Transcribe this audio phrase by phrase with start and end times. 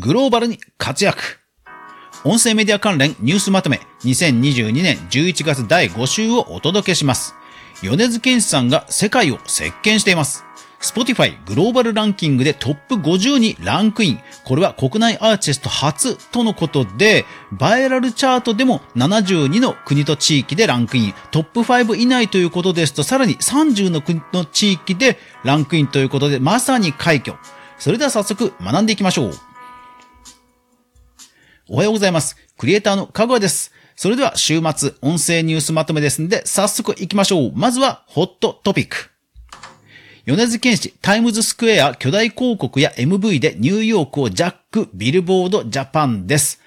[0.00, 1.40] グローバルに活躍。
[2.24, 7.34] 音声メディア関連ニュースまとめ2022年11月第5週をお届けします。
[7.82, 10.42] 米津玄師さんが世界を席巻しています。
[10.80, 14.20] Spotify グローバルランキングでトップ50にランクイン。
[14.44, 21.14] これは国内アーティスト初とのことで、バイラルチャートでも72の国と地域でランクイン。
[21.30, 27.36] トップ5以内ということですと、さらに30の国の地域でランクインということで、まさに快挙。
[27.78, 29.49] それでは早速学んでいきましょう。
[31.72, 32.36] おはようございます。
[32.58, 33.70] クリエイターのかぐわです。
[33.94, 37.52] それでは週末音声ニュースまとめですんで、早速行きましょう。
[37.54, 39.08] まずは、ホットトピック。
[40.26, 46.60] 米津玄師、タイムズスクエア巨大広告や MV でニューヨークをジャック、ビルボードジャパンです。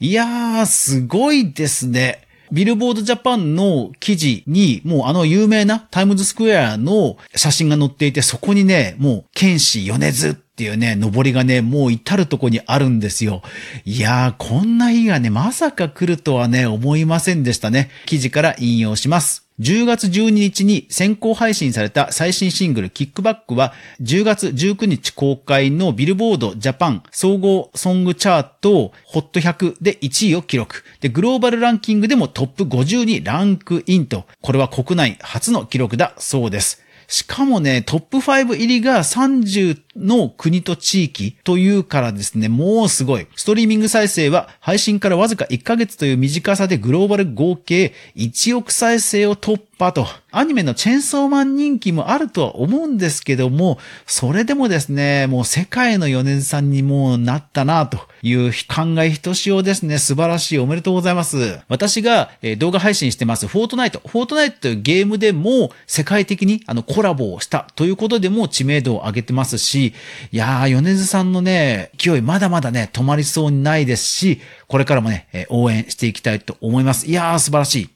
[0.00, 2.26] いやー、すごいですね。
[2.50, 13.42] ビルボードジャパンの記事に、もうあの有名なタイムズスクエアの写真が載っていて、そこにね、もう、剣士米津っっていうね、登りがね、もう至るとこにあるんですよ。
[13.84, 17.90] いやー、こんな日がね、まさか来るとはね、思いませんでしたね。
[18.06, 19.46] 記事から引用します。
[19.60, 30.84] 10月12日に先行配信された最新シングルキックバックは10月19日公開のビルボードジャパン総合ソングチャートホット100で1位を記録。
[31.00, 36.82] で、グローバルランキングでもトップ50にランクインと、これは国内初の記録だそうです。
[37.08, 43.26] しかもね、トップ5入りが30の国と地域というからですね、もうすごい。
[43.36, 50.06] ストリーミング再生は配信からわずか1ヶ月という短さでグローバル合計1億再生を突破と。
[50.32, 59.96] アニメのチェンソーマン人気もあるとは思うんですけども、それでもですね、もう世界の米津さんにもうなったなという考えひとしおですね。
[59.96, 60.58] 素晴らしい。
[60.58, 61.60] おめでとうございます。
[61.68, 64.02] 私が、動画配信してます、フォートナイト。
[64.06, 69.85] フォートナイトというゲームでも世界的にあのコラボをしたということでも知名度を上げてますし、
[70.32, 77.06] いやー、米津さんのね、勢いまだまだね、止まりそうにないですし、これからもね、応援していきたいと思います。
[77.06, 77.90] いやー、素晴らしい。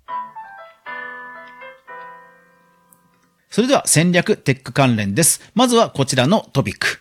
[3.51, 5.41] それでは戦略テック関連です。
[5.55, 7.01] まずはこちらのトピック。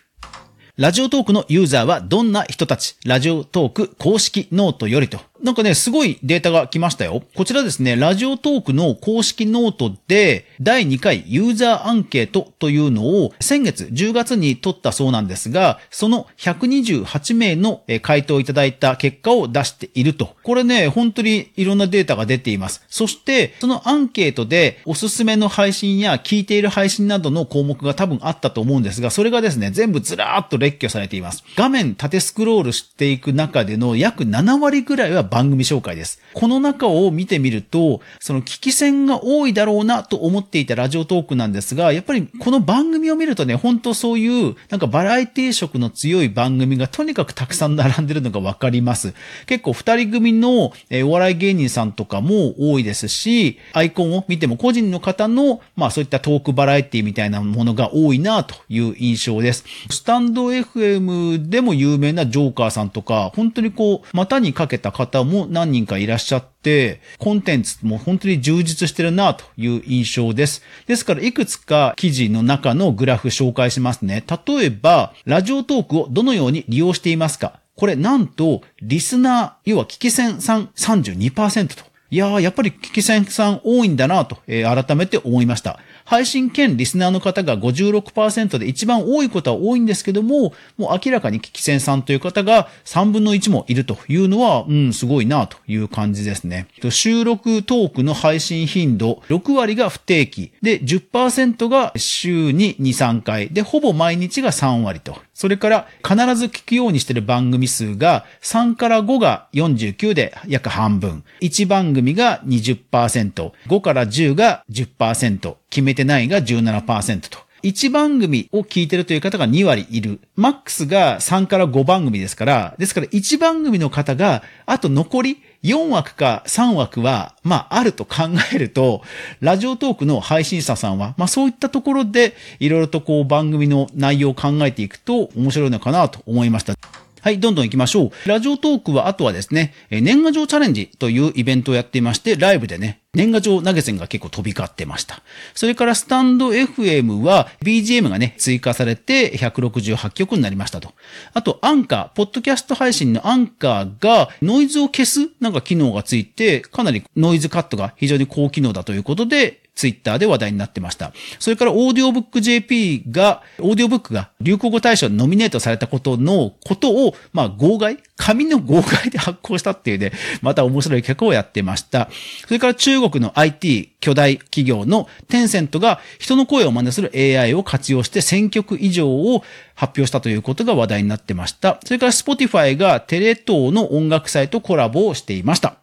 [0.76, 2.96] Radiotalk のユーザーはどんな人たち？
[3.04, 7.22] Radiotalk 公式ノートよりとなんかね、すごいデータが来ましたよ。
[7.34, 20.36] こちらですね、 Radiotalk の公式ノートで、第2回ユーザーアンケートというのを先月10月に取ったそうなんですが、その128名の回答をいただいた結果を出していると。
[20.42, 22.84] これね、本当にいろんなデータが出ています。
[22.88, 31.44] そして、そのアンケートでおすすめの配信や聞いている配信などの項目が多分あったと思うんですが、それがですね、全部ずらーっと列挙されています。
[31.56, 36.20] 画面縦スクロールしていく中での約7割ぐらいは番組紹介です。
[36.34, 49.14] この中を見てみると、その聞き戦が多いだろうなと思っていたラジオトークなんですが、やっぱりこの番組を見るとね、本当そういうなんかバラエティ色の強い番組がとにかくたくさん並んでるのがわかります。
[49.46, 50.72] 結構二人組の
[51.04, 59.64] お笑い芸人さんとかも多いですし、アイコンを見ても個人の方の、まあそういったトークバラエティみたいなものが多いなという印象です。
[59.90, 70.62] スタンド FM でも有名なジョーカーさんとか、本当にこう、股にかけた方も何人かいらっしゃって、コンテンツも本当に充実してるなという印象です。
[70.86, 74.24] ですから、いくつか記事の中のグラフ紹介しますね。
[74.46, 81.90] 例えば、ラジオトークをどのように利用していますかこれなんと、リスナー、要は聞き戦さん32%と。
[82.12, 85.78] いやー、やっぱり聞き戦さん多いんだなと、えー、改めて思いました。
[86.10, 96.66] 配信兼リスナーの方が56%で一番多いことは多いんですけども、もう明らかに聞き戦さんという方が3分の1もいるというのは、うん、すごいなという感じですね。
[96.90, 100.50] 収録トークの配信頻度、6割が不定期。
[100.62, 103.50] で、10%が週に2、3回。
[103.50, 105.16] で、ほぼ毎日が3割と。
[105.32, 111.22] それから必ず聞くようにしている番組数が3から5が49で約半分。
[111.40, 117.38] 1番組が20%、5から10が10%、決めてないが17%と。
[117.62, 120.20] 1番組を聞いてるという方が2割いる。
[120.34, 129.02] マックスが3から5番組ですから、ですから1番組の方が、あと残り4枠か3枠は、まあ、あると考えると、
[129.40, 136.74] ラジオトークの配信者さんは、まあ、そういったところで、いろいろとこう番組の内容を考えていくと面白いのかなと思いました。
[137.22, 138.28] はい、どんどん行きましょう。
[138.28, 145.22] ラジオトークは、あとはですね、年賀状チャレンジというイベントをやっていまして、ライブでね、年賀状投げ銭が結構飛び交ってました。
[145.54, 150.92] それからスタンド FM は BGM がね、追加されて168曲になりましたと。
[151.34, 161.12] あと、アンカー、ポッドキャスト配信のアンカーがノイズを消すなんか機能がついて、かなりノイズカットが非常に高機能だということで、ツイッターで話題になってました。
[161.38, 170.12] それからオーディオブック JP が、オーディオブックが流行語大賞にノミネートされたことのことを、まあ、号外紙の号外で発行したっていうね、
[170.42, 172.10] また面白い企画をやってました。
[172.46, 179.42] それから中国の IT 巨大企業のテンセントが人の声を真似する AI を活用して1000曲以上を
[179.74, 181.80] 発表したということが話題になってました。
[181.82, 185.76] それから Spotify がテレ東の音楽祭とコラボをしていました。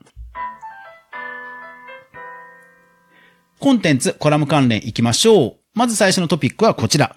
[3.60, 5.56] コンテンツ、コラム関連いきましょう。
[5.74, 7.16] まず最初のトピックはこちら。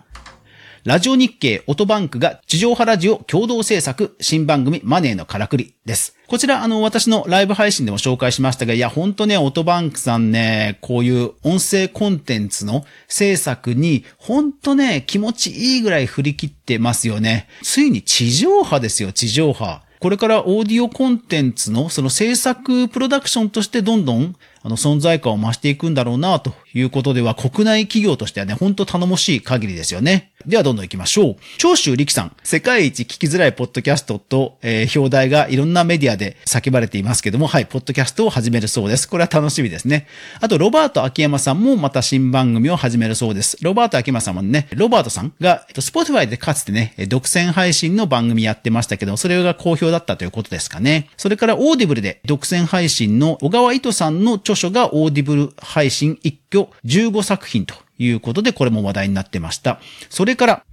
[0.84, 6.16] ラジオ日経オトバンクが地上波ラジオ共同制作新番組マネーのからくりです。
[6.26, 17.46] こちらあの私のライブ配信でも紹介しましたが、いやほんとね、オトバンクさんね、こういう音声コンテンツの制作にほんとね、気持ちいいぐらい振り切ってますよね。
[17.62, 19.82] ついに地上波ですよ、地上波。
[19.98, 30.32] これからオーディオコンテンツのその制作プロダクションとしてどんどんあの存在感を増していくんだろうなということでは国内企業としてはね、本当頼もしい限りですよね。
[30.46, 31.36] ではどんどん行きましょう。
[31.58, 39.08] 長州力さん、世界一聞きづらいポッドキャストと、えー、表題がいろんなメディアで叫ばれていますけども、はい、ポッドキャストを始めるそうです。
[39.08, 40.06] これは楽しみですね。
[40.40, 43.58] あと、ロバート秋山さんもまた新番組を始めるそうです。
[43.60, 51.08] ロバート秋山さんもね、ロバートさんが、えっと、 Spotify でかつてね、独占配信の番組やってましたけど、それが好評だったということですかね。
[51.18, 59.80] それから、 Audible で独占配信の小川糸さんの著書が Audible 配信一挙15作品ということで、これも話題になってました。
[60.08, 60.64] それから、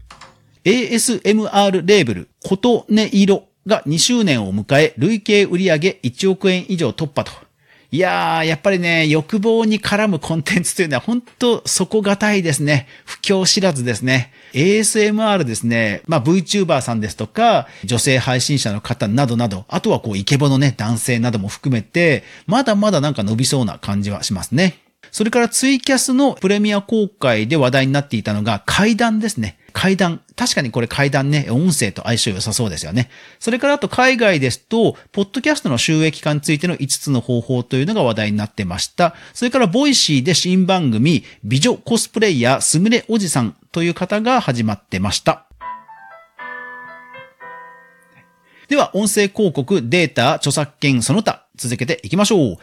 [0.64, 7.32] ASMR レーブル、ことね色が2周年を迎え、累計売上1億円以上突破と。
[7.90, 12.86] いやー、やっぱりね、欲望に絡むコンテンツというのは本当底堅いですね。
[13.06, 14.34] 不況知らずですね。
[14.52, 16.02] ASMR ですね。
[16.06, 24.80] まあ VTuber さんですとか、女性配信者の方などなど、あとはこうイケボのね、男性なども含めて、まだまだなんか伸びそうな感じはしますね。
[25.12, 29.58] それからツイキャスのプレミア公開で話題になっていたのが怪談ですね。
[29.78, 30.22] 怪談。
[30.36, 33.12] 確かにこれ怪談ね、音声と相性良さそうですよね。
[33.38, 39.14] それからあと海外ですと、ポッドキャストの収益化についての5つの方法というのが話題になってました。
[39.36, 45.46] それから Voicy で新番組、美女コスプレイヤーすぐれおじさんという方が始まってました。
[48.70, 52.58] では、音声広告、データ、著作権その他、続けていきましょう。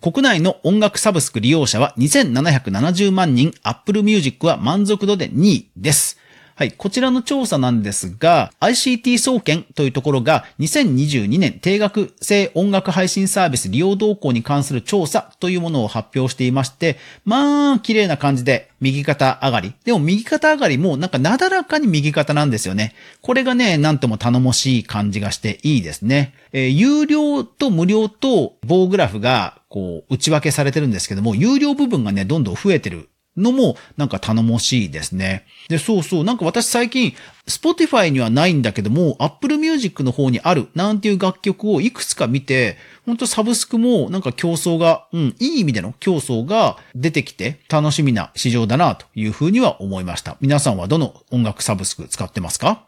[0.00, 6.18] 国内の音楽サブスク利用者は2770万人、Apple Music は満足度で2位です。
[6.58, 6.72] はい。
[6.72, 19.72] こちらの調査なんですが、ICT 総研というところが2022年定額制音楽配信サービス利用動向に関する調査というものを発表していまして、まあ、綺麗な感じで右肩上がり。
[19.84, 22.92] でも右肩上がりもなんかなだらかに右肩なんですよね。
[23.22, 26.34] これがね、なんとも頼もしい感じがしていいですね。
[26.50, 35.46] えー有料と無料と棒グラフがこう内訳されてるんですけども、有料部分がね、どんどん増えてるのもなんか頼もしいですね。
[35.68, 37.14] で、そうそう、なんか私最近、
[37.46, 42.76] Spotify にはないんだけども、Apple Music の方にあるなんていう楽曲をいくつか見て、
[43.06, 50.36] 本当サブスクもなんか競争が、うん、いい意味での競争が出てきて楽しみな市場だなというふうには思いました。
[50.40, 52.87] 皆さんはどの音楽サブスク使ってますか？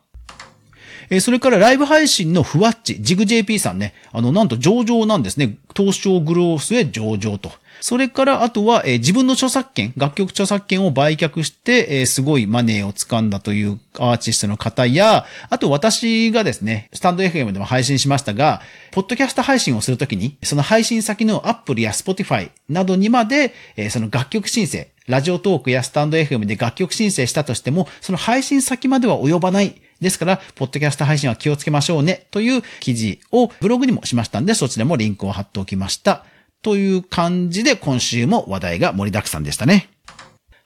[1.08, 5.56] えーそれからライブ配信のふわっち、ジグ JP さんね、あの、なんと上場なんですね。
[5.76, 7.50] 東証グロースへ上場と。
[7.82, 18.60] それから、あとは、えー自分の著作権、楽曲著作権を売却して、えーすごいマネーを掴んだというアーティストの方や、あと私がですね、スタンド FM でも配信しましたが、
[18.92, 29.74] ポッドキャスト配信をするときに、その配信先の Apple や Spotify などにまで、えーその楽曲申請、ラジオトークやスタンド FM で楽曲申請したとしても、その配信先までは及ばない。
[30.00, 36.24] ですから、ポッドキャスト配信は気をつけましょうね、という記事をブログにもしましたんで、そちらもリンクを貼っておきました。
[36.62, 39.88] という感じで、今週も話題が盛りだくさんでしたね。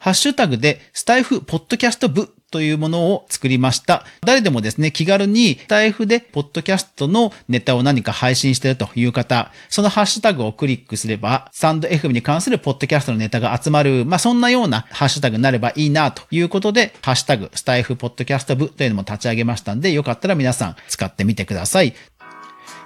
[0.05, 4.05] ハッシュタグで、スタイフポッドキャスト部というものを作りました。
[4.21, 21.95] 誰でもですね、気軽にスタイフでポッドキャストのネタを何か配信しているという方、そのハッシュタグをクリックすれば、サンド FM に関するポッドキャストのネタが集まる、まあ、そんなようなハッシュタグになればいいなということで、ハッシュタグ、スタイフポッドキャスト部というのも立ち上げましたんで、よかったら皆さん使ってみてください。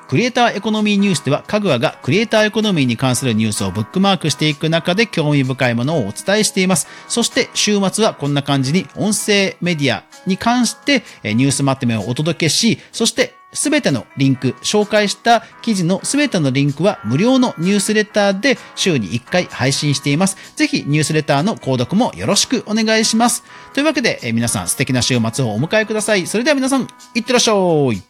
[0.09, 6.89] クリエイターエコノミーニュースでは、かぐわがクリエイターエコノミーに関するニュースをブックマークしていく中で興味深いものをお伝えしています。
[7.09, 20.37] そして週末はこんな感じに音声メディアに関してニュースまとめをお届けし、そしてすべてのリンク、紹介した記事のすべてのリンクは無料のニュースレターで週に1回配信しています。
[20.57, 23.45] ぜひニュースレターの購読もよろしくお願いします。
[23.75, 26.27] というわけで、皆さん素敵な週末をお迎えください。
[26.27, 27.53] それでは皆さん、いってらっしゃ
[27.93, 28.08] い。